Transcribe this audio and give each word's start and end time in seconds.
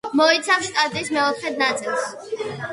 მოიცავს 0.19 0.65
შტატის 0.69 1.13
მეოთხედ 1.19 1.63
ნაწილს. 1.65 2.13